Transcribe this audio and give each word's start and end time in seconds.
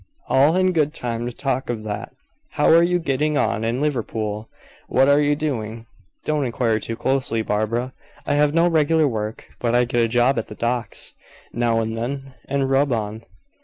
"All 0.29 0.55
in 0.55 0.71
good 0.73 0.95
time 0.95 1.27
to 1.27 1.31
talk 1.31 1.69
of 1.69 1.83
that. 1.83 2.11
How 2.53 2.69
are 2.71 2.81
you 2.81 2.97
getting 2.97 3.37
on 3.37 3.63
in 3.63 3.79
Liverpool? 3.79 4.49
What 4.87 5.07
are 5.07 5.19
you 5.21 5.35
doing?" 5.35 5.85
"Don't 6.25 6.43
inquire 6.43 6.79
too 6.79 6.95
closely, 6.95 7.43
Barbara. 7.43 7.93
I 8.25 8.33
have 8.33 8.51
no 8.51 8.67
regular 8.67 9.07
work, 9.07 9.51
but 9.59 9.75
I 9.75 9.85
get 9.85 9.99
a 10.01 10.07
job 10.07 10.39
at 10.39 10.47
the 10.47 10.55
docks, 10.55 11.13
now 11.53 11.79
and 11.81 11.95
then, 11.95 12.33
and 12.49 12.67
rub 12.67 12.91
on. 12.91 13.25